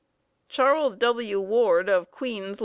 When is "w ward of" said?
0.97-2.09